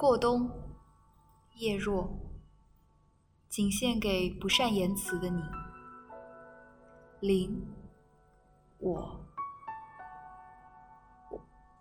[0.00, 0.48] 过冬，
[1.56, 2.08] 叶若，
[3.48, 5.42] 仅献给不善言辞的你。
[7.18, 7.66] 零，
[8.78, 9.26] 我，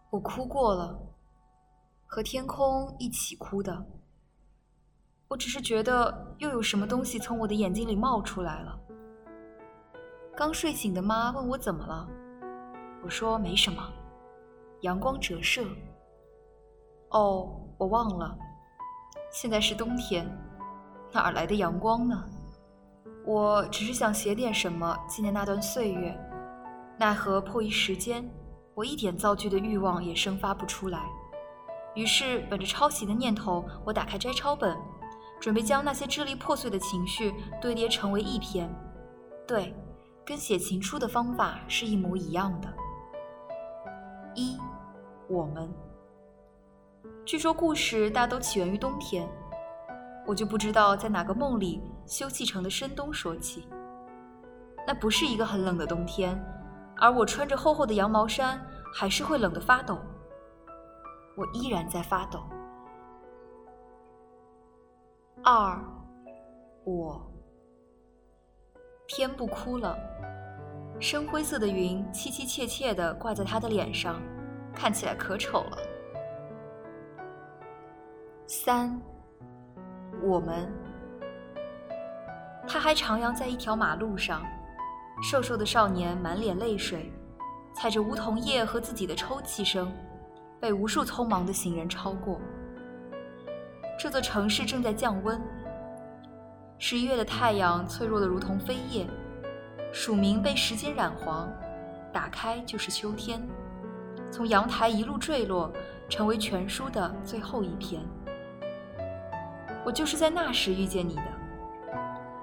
[0.09, 1.00] 我哭过了，
[2.07, 3.86] 和天空一起哭的。
[5.27, 8.79] 我只是觉得又有什么东西从我的眼睛里冒出来了。
[10.36, 12.09] 刚睡醒的妈问我怎么了，
[13.04, 13.93] 我说没什么，
[14.81, 15.64] 阳光折射。
[17.09, 17.64] 哦。
[17.77, 18.36] 我忘了，
[19.31, 20.25] 现在是冬天，
[21.11, 22.23] 哪儿来的阳光呢？
[23.25, 26.17] 我只是想写点什么纪念那段岁月，
[26.97, 28.27] 奈何迫于时间，
[28.73, 31.03] 我一点造句的欲望也生发不出来。
[31.93, 34.75] 于是，本着抄袭的念头，我打开摘抄本，
[35.39, 38.69] 准备将那些支离破碎的情绪堆叠成为一篇。
[39.47, 39.75] 对，
[40.25, 42.73] 跟写情书的方法是一模一样的。
[44.34, 44.58] 一，
[45.28, 45.72] 我们。
[47.28, 49.28] 据说故事大都起源于冬天，
[50.25, 53.67] 我就不知道在哪个梦里休憩城的深冬说起。
[54.88, 56.42] 那不是一个很冷的冬天，
[56.95, 60.00] 而我穿着厚厚的羊毛衫还是会冷得发抖。
[61.36, 62.39] 我依然在发抖。
[65.44, 65.84] 二，
[66.86, 67.30] 我。
[69.06, 69.97] 天不哭了，
[70.97, 74.16] 深灰色的云凄凄切切地挂在他的脸上，
[74.73, 75.78] 看起来可丑了。
[78.50, 78.98] 三，
[80.23, 80.72] 我们，
[82.66, 84.42] 他还徜徉在一条马路上，
[85.22, 87.12] 瘦瘦的少年满脸泪水，
[87.75, 89.92] 踩着梧桐叶和自己的抽泣声，
[90.62, 92.40] 被无数匆忙的行人超过。
[94.00, 95.42] 这座城市正在降温，
[96.78, 99.06] 十一月的太阳脆弱的如同飞叶，
[99.92, 101.52] 署名被时间染黄，
[102.14, 103.45] 打开就是秋天，
[104.31, 105.70] 从阳台一路坠落，
[106.08, 108.02] 成为全书的最后一篇。
[109.88, 111.24] 我就是在那时遇见你的。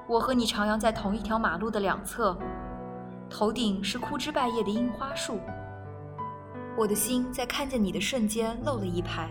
[0.08, 2.34] 我和你徜徉在同一条马路的两侧，
[3.28, 5.38] 头顶是枯枝败叶的樱花树。
[6.74, 9.28] 我的心在看见你的瞬间漏了一拍，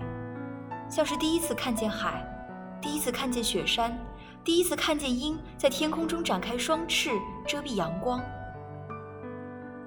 [0.88, 2.24] 像是第一次看见海，
[2.80, 3.98] 第一次看见雪山，
[4.44, 7.10] 第一次看见鹰在天空中展开双翅
[7.48, 8.22] 遮蔽阳光。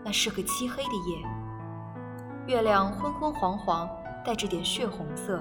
[0.04, 3.88] 那是个漆黑的夜，月亮昏昏黄黄，
[4.24, 5.40] 带着点血红色，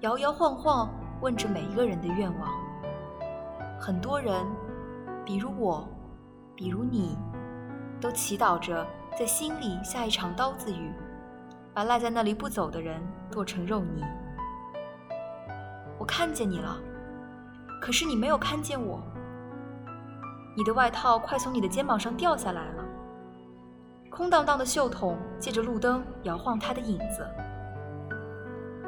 [0.00, 0.92] 摇摇晃晃。
[1.20, 2.50] 问着每一个人的愿望，
[3.78, 4.34] 很多人，
[5.22, 5.86] 比如我，
[6.56, 7.18] 比如你，
[8.00, 8.86] 都祈祷着
[9.18, 10.90] 在心里下一场刀子雨，
[11.74, 14.02] 把赖在那里不走的人剁成肉泥。
[15.98, 16.78] 我看见你了，
[17.82, 19.02] 可是你没有看见我。
[20.56, 22.84] 你的外套快从你的肩膀上掉下来了，
[24.10, 27.28] 空荡荡的袖筒借着路灯摇晃它的影子，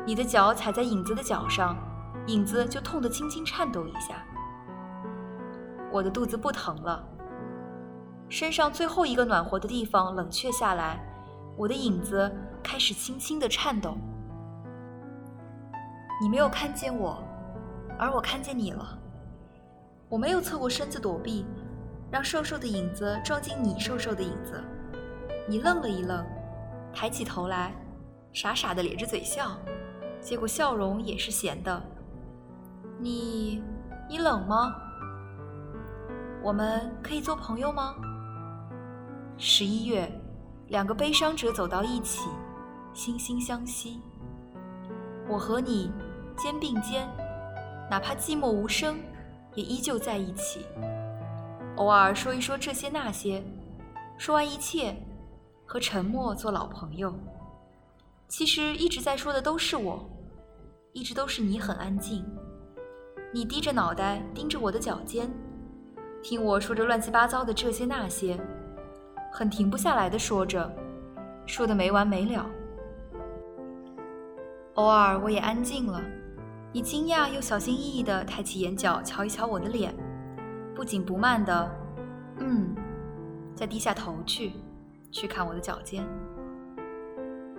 [0.07, 1.77] 你的脚踩在影子的脚上。
[2.29, 4.25] 影子就痛得轻轻颤抖一下，
[5.91, 7.05] 我的肚子不疼了，
[8.29, 11.05] 身上最后一个暖和的地方冷却下来，
[11.57, 13.97] 我的影子开始轻轻的颤抖。
[16.21, 17.21] 你没有看见我，
[17.99, 18.99] 而我看见你了。
[20.09, 21.45] 我没有侧过身子躲避，
[22.11, 24.63] 让瘦瘦的影子撞进你瘦瘦的影子。
[25.49, 26.25] 你愣了一愣，
[26.95, 27.75] 抬起头来，
[28.33, 29.59] 傻傻的咧着嘴笑，
[30.21, 31.83] 结果笑容也是咸的。
[33.03, 33.61] 你，
[34.09, 34.77] 你冷吗？
[36.41, 37.97] 我们可以做朋友吗？
[39.37, 40.09] 十一月，
[40.69, 42.31] 两个悲伤者走到一起，
[42.95, 44.01] 惺惺相惜。
[45.29, 45.91] 我和你
[46.37, 47.09] 肩并肩，
[47.91, 48.97] 哪怕寂寞无声，
[49.57, 50.65] 也依旧在一起。
[51.75, 53.43] 偶尔说一说这些那些，
[54.17, 54.95] 说完一切，
[55.67, 57.13] 和沉默做老朋友。
[58.29, 60.09] 其实一直在说的都是我，
[60.93, 62.25] 一直都是你很安静。
[63.35, 65.31] 你低着脑袋盯着我的脚尖，
[66.23, 68.39] 听我说着乱七八糟的这些那些，
[69.33, 70.71] 很停不下来的说着，
[71.47, 72.45] 说的没完没了。
[74.75, 75.99] 偶尔我也安静了，
[76.75, 79.95] 你惊讶又小心翼翼地抬起眼角瞧一瞧我的脸，
[80.75, 81.71] 不紧不慢的，
[82.39, 82.75] 嗯，
[83.55, 84.53] 再低下头去，
[85.11, 86.05] 去看我的脚尖。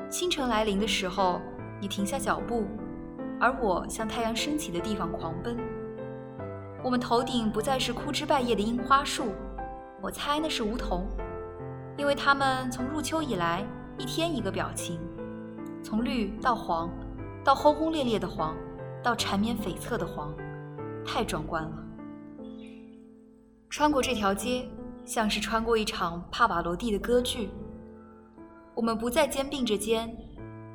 [0.07, 1.41] 清晨来临的时候，
[1.81, 2.67] 你停下脚步。
[3.43, 5.57] 而我向太阳升起的地方狂奔。
[6.81, 9.33] 我们头顶不再是枯枝败叶的樱花树，
[10.01, 11.05] 我猜那是梧桐，
[11.97, 13.67] 因为它们从入秋以来
[13.97, 14.97] 一天一个表情，
[15.83, 16.89] 从绿到黄，
[17.43, 18.55] 到轰轰烈烈的黄，
[19.03, 20.33] 到缠绵悱恻的黄，
[21.05, 21.83] 太壮观了。
[23.69, 24.69] 穿过这条街，
[25.03, 27.49] 像是穿过一场帕瓦罗蒂的歌剧。
[28.73, 30.15] 我们不再肩并着肩，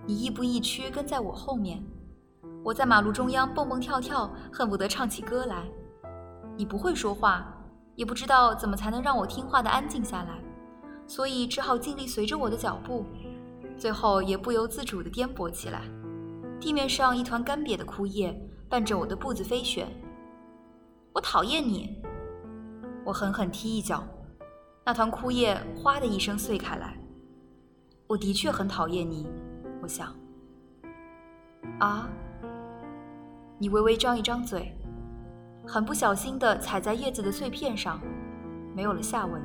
[0.04, 1.82] 你亦步亦趋跟在我后面。
[2.68, 5.66] 我在马路中央蹦蹦跳跳，恨不得唱起歌来。
[6.54, 7.50] 你不会说话，
[7.94, 10.38] 也不知道怎么才能让我听话的安静下来，
[11.06, 13.06] 所以只好尽力随着我的脚步，
[13.78, 15.80] 最后也不由自主地颠簸起来。
[16.60, 18.38] 地面上一团干瘪的枯叶
[18.68, 19.88] 伴着我的步子飞旋。
[21.14, 22.02] 我讨厌你！
[23.02, 24.06] 我狠狠踢一脚，
[24.84, 26.98] 那团枯叶哗的一声碎开来。
[28.06, 29.26] 我的确很讨厌你，
[29.80, 30.14] 我想。
[31.78, 32.06] 啊！
[33.58, 34.74] 你微微张一张嘴。
[35.66, 38.00] 很不小心地踩在叶子的碎片上，
[38.74, 39.42] 没有了下文。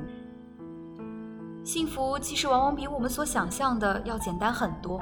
[1.62, 5.00] 幸福其实往往比我们所想象的要简单很多。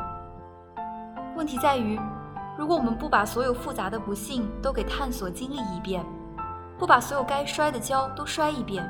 [1.37, 2.01] 问题在于，
[2.59, 6.05] 如果我们不把所有复杂的不幸都给探索经历一遍，
[6.79, 8.85] 不把所有该摔的跤都摔一遍，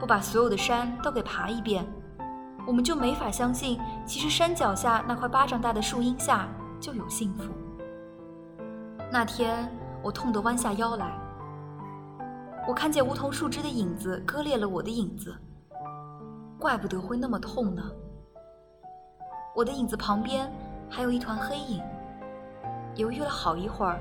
[0.00, 1.86] 不把所有的山都给爬一遍，
[2.66, 6.48] 我们就没法相信，其实山脚下那块巴掌大的树荫下
[6.80, 7.52] 就有幸福。
[9.14, 9.70] 那天，
[10.02, 11.16] 我痛得弯下腰来。
[12.66, 15.32] 我看见梧桐树枝的影子割裂了我的影子，
[16.58, 17.80] 怪不得会那么痛呢。
[19.54, 20.52] 我的影子旁边
[20.90, 21.80] 还有一团黑影，
[22.96, 24.00] 犹豫了好一会儿，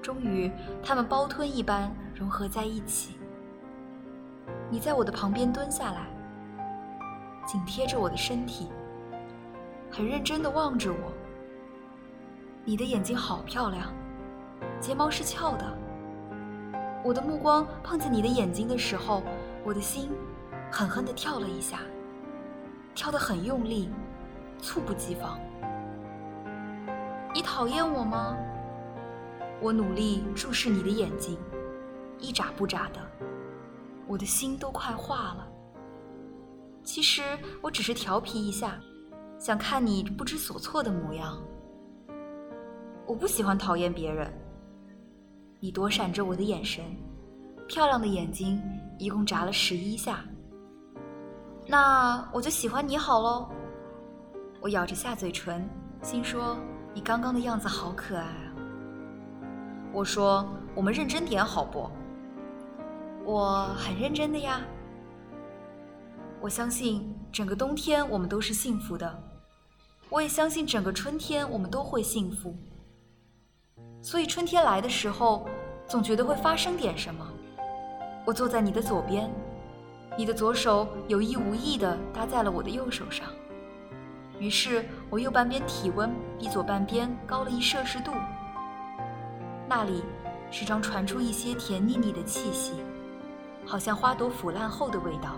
[0.00, 0.52] 终于
[0.84, 3.16] 它们包吞一般融合在一起。
[4.70, 6.06] 你在我的旁边蹲下来，
[7.44, 8.68] 紧贴着我的身体，
[9.90, 11.12] 很认真地望着我。
[12.64, 13.92] 你的眼睛好漂亮，
[14.80, 15.78] 睫毛是翘的。
[17.04, 19.22] 我的目光碰见你的眼睛的时候，
[19.64, 20.10] 我的心
[20.70, 21.80] 狠狠地跳了一下，
[22.94, 23.90] 跳得很用力，
[24.60, 25.38] 猝不及防。
[27.34, 28.36] 你讨厌我吗？
[29.60, 31.38] 我努力注视你的眼睛，
[32.18, 33.00] 一眨不眨的，
[34.06, 35.48] 我的心都快化了。
[36.84, 37.22] 其实
[37.60, 38.78] 我只是调皮一下，
[39.38, 41.40] 想看你不知所措的模样。
[43.06, 44.32] 我不喜欢讨厌别人。
[45.64, 46.84] 你躲闪着我的眼神，
[47.68, 48.60] 漂亮的眼睛
[48.98, 50.18] 一共眨了十一下。
[51.68, 53.48] 那我就喜欢你好喽。
[54.60, 55.64] 我咬着下嘴唇，
[56.02, 56.58] 心说
[56.92, 58.52] 你刚刚的样子好可爱啊。
[59.92, 60.44] 我说
[60.74, 61.88] 我们认真点好不？
[63.24, 64.62] 我很认真的呀。
[66.40, 69.22] 我相信整个冬天我们都是幸福的，
[70.08, 72.52] 我也相信整个春天我们都会幸福。
[74.04, 75.46] 所以春天来的时候，
[75.92, 77.22] 总觉得会发生点什么。
[78.24, 79.30] 我坐在你的左边，
[80.16, 83.26] 你的左手有意无意地搭在了我的右手上，
[84.38, 88.10] 于是我右半边体温比左半边高了一摄氏度。
[89.68, 90.02] 那里
[90.50, 92.72] 时常传出一些甜腻腻的气息，
[93.66, 95.36] 好像花朵腐烂后的味道。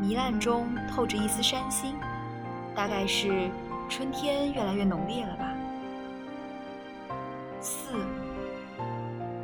[0.00, 1.94] 糜烂中透着一丝山心，
[2.74, 3.48] 大概是
[3.88, 5.41] 春天越来越浓烈了吧。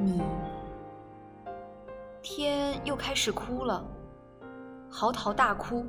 [0.08, 0.22] 你，
[2.22, 3.84] 天又开始哭了，
[4.90, 5.84] 嚎啕大哭。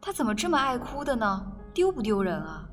[0.00, 1.52] 他怎么这么爱哭的呢？
[1.74, 2.68] 丢不丢人啊？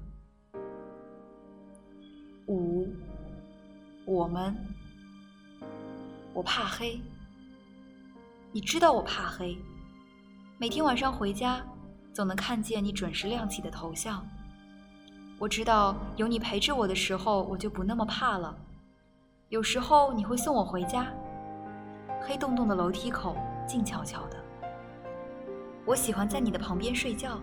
[2.48, 2.88] 五，
[4.06, 4.56] 我们，
[6.34, 7.02] 我怕黑。
[8.52, 9.58] 你知道我怕黑，
[10.60, 11.62] 每天晚上回家，
[12.14, 14.24] 总能看见你准时亮起的头像。
[15.40, 18.56] 我知道有你陪着我的时候，我就不那么怕了。
[19.50, 21.08] 有时候你会送我回家，
[22.22, 24.38] 黑洞洞的楼梯口静悄悄的。
[25.86, 27.40] 我喜欢在你的旁边睡觉，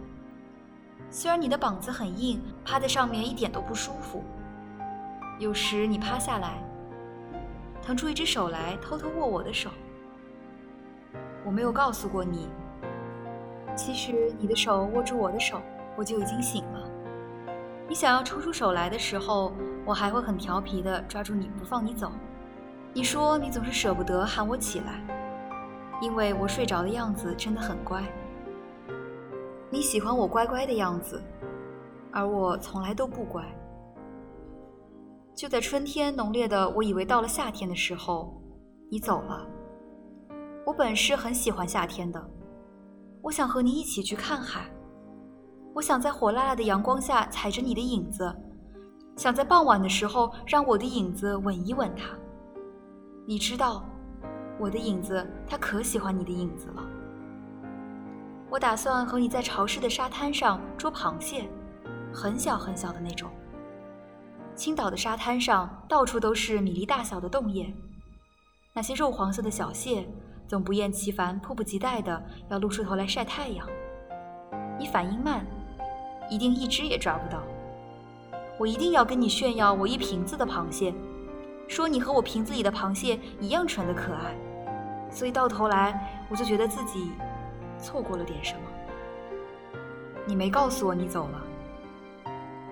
[1.11, 4.23] 虽然你的膀子很硬，趴在上面一点都不舒服。
[5.41, 6.63] 有时你趴下来，
[7.83, 9.69] 腾出一只手来偷偷握我的手。
[11.45, 12.49] 我没有告诉过你，
[13.75, 15.61] 其实你的手握住我的手，
[15.97, 16.86] 我就已经醒了。
[17.89, 19.53] 你想要抽出手来的时候，
[19.85, 22.11] 我还会很调皮地抓住你不放你走。
[22.93, 25.01] 你说你总是舍不得喊我起来，
[26.01, 28.03] 因为我睡着的样子真的很乖。
[29.71, 31.23] 你喜欢我乖乖的样子，
[32.11, 33.45] 而我从来都不乖。
[35.35, 38.41] 就在春天浓烈的我以为到了夏天的时候，
[38.91, 39.47] 你走了。
[40.65, 42.31] 我本是很喜欢夏天的，
[43.23, 44.69] 我想和你一起去看海。
[45.77, 48.35] 我想在火辣辣的阳光下踩着你的影子，
[49.15, 52.17] 想在傍晚的时候让我的影子吻一吻它。
[53.27, 53.85] 你知道，
[54.59, 56.83] 我的影子它可喜欢你的影子了。
[58.49, 61.47] 我打算和你在潮湿的沙滩上捉螃蟹，
[62.11, 63.31] 很小很小的那种。
[64.55, 67.71] 青岛的沙滩上到处都是米粒大小的洞叶，
[68.73, 70.09] 那些肉黄色的小蟹
[70.49, 73.69] 总不厌其烦、迫不及待地要露出头来晒太阳。
[74.79, 75.45] 你反应慢。
[76.31, 77.43] 一定一只也抓不到。
[78.59, 80.95] 我一定要跟你炫耀我一瓶子的螃蟹，
[81.69, 84.35] 说你和我瓶子里的螃蟹一样纯的可爱。
[85.11, 87.13] 所以到头来，我就觉得自己
[87.79, 88.61] 错过了点什么。
[90.27, 91.43] 你没告诉我你走了，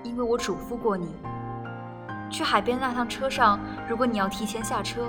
[0.02, 1.14] 因为我嘱咐过你，
[2.30, 5.02] 去海边那趟车上，如果你要提前下车，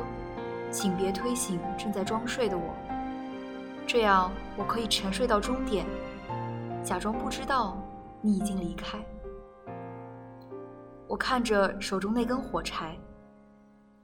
[0.69, 2.75] 请别推醒正在装睡的我，
[3.87, 5.85] 这样我可以沉睡到终点，
[6.83, 7.77] 假装不知道
[8.25, 8.97] 你已经离开。
[11.07, 12.97] 我看着手中那根火柴，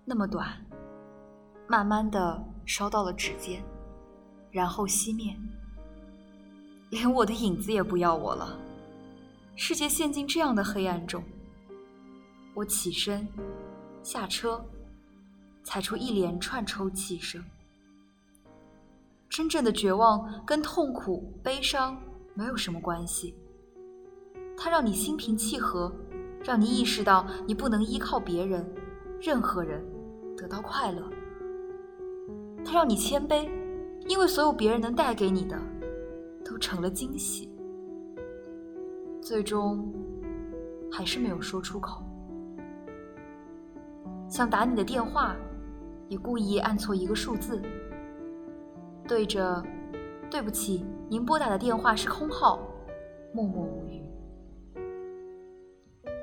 [0.05, 0.63] 那么短，
[1.67, 3.63] 慢慢的烧到了指尖，
[4.51, 5.35] 然后熄灭。
[6.91, 8.59] 连我的影子也不要我了，
[9.55, 11.23] 世界陷进这样的黑暗中。
[12.53, 13.27] 我起身，
[14.03, 14.63] 下车，
[15.63, 17.43] 踩出一连串抽泣声。
[19.27, 21.99] 真正的绝望跟痛苦、悲伤
[22.35, 23.33] 没有什么关系，
[24.63, 25.91] 它让你心平气和。
[26.43, 28.65] 让你意识到，你不能依靠别人、
[29.19, 29.83] 任何人
[30.35, 31.03] 得到快乐。
[32.65, 33.47] 它让你谦卑，
[34.07, 35.55] 因为所有别人能带给你的，
[36.43, 37.47] 都成了惊喜。
[39.21, 39.93] 最终，
[40.91, 42.03] 还是没有说出口。
[44.27, 45.35] 想打你的电话，
[46.07, 47.61] 也故意按错一个数字，
[49.07, 49.63] 对着
[50.27, 52.59] “对不起，您拨打的电话是空号”，
[53.31, 53.80] 默默无语。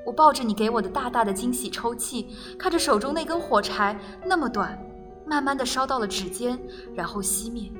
[0.09, 4.83] 我抱着你给我的大大的惊喜抽泣，看着手中那根火柴那么短，
[5.27, 6.59] 慢慢的烧到了指尖，
[6.95, 7.71] 然后熄灭。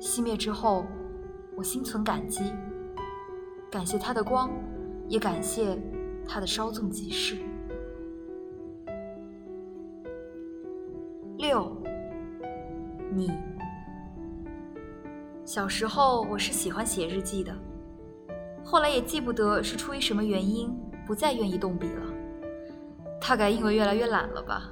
[0.00, 0.86] 熄灭之后，
[1.54, 2.50] 我心存感激，
[3.70, 4.50] 感谢它的光，
[5.06, 5.78] 也感谢
[6.26, 7.36] 它的稍纵即逝。
[11.36, 11.76] 六，
[13.14, 13.30] 你。
[15.44, 17.54] 小时候我是喜欢写日记的。
[18.72, 20.74] 后来也记不得是出于什么原因
[21.06, 22.06] 不再愿意动笔了，
[23.20, 24.62] 大概因为越来越懒了吧。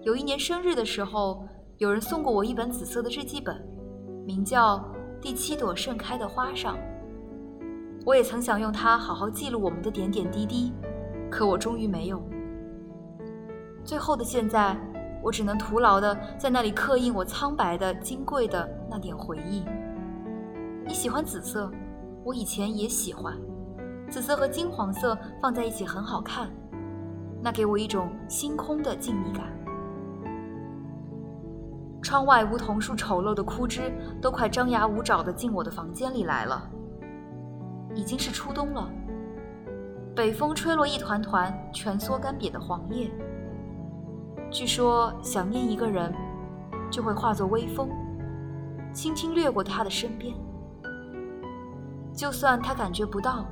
[0.00, 1.46] 有一年生日的时候，
[1.78, 3.56] 有人送过我一本紫色的日记本，
[4.26, 4.78] 名叫
[5.20, 6.76] 《第七朵盛开的花上》。
[8.04, 10.72] 我也曾想用它好好记录我们的点点滴滴，
[11.30, 12.20] 可我终于没有。
[13.84, 14.76] 最后的现在，
[15.22, 19.62] 我只能徒劳的在那里刻印我苍白的、金贵的那点回忆。
[20.84, 21.70] 你喜欢紫色？
[22.24, 23.36] 我以前也喜欢，
[24.08, 26.50] 紫色和金黄色放在一起很好看，
[27.42, 29.46] 那给我一种星空的静谧感。
[32.02, 36.68] 窗外梧桐树丑陋的枯枝都快张牙舞爪地进我的房间里来了。
[37.94, 38.90] 已经是初冬了，
[40.14, 43.10] 北风吹落一团团蜷缩干瘪的黄叶。
[44.50, 46.12] 据说想念一个人，
[46.90, 47.88] 就会化作微风，
[48.92, 50.34] 轻轻掠过他的身边。
[52.14, 53.46] 就算他感觉不到，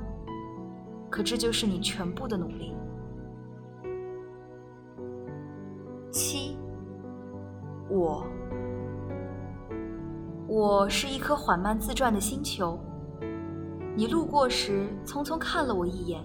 [1.09, 2.75] 可这就是你全部的努力。
[6.11, 6.57] 七，
[7.89, 8.23] 我，
[10.47, 12.79] 我是一颗缓慢自转的星球。
[13.95, 16.21] 你路过时，匆匆看了我一眼，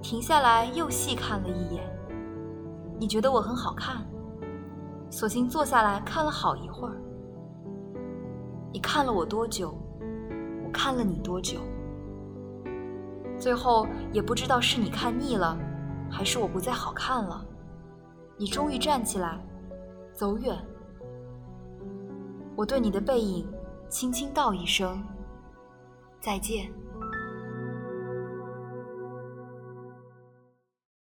[0.00, 1.84] 停下来又细看了一眼。
[2.98, 4.06] 你觉得我很好看，
[5.10, 6.96] 索性坐下来看了好一会儿。
[8.72, 9.74] 你看了我多久？
[10.78, 11.58] 看了你多久？
[13.36, 15.58] 最后也不知道是你看腻了，
[16.08, 17.44] 还是我不再好看了。
[18.36, 19.44] 你终于站起来，
[20.14, 20.56] 走远。
[22.54, 23.44] 我对你的背影
[23.88, 25.02] 轻轻道一声
[26.20, 26.72] 再见。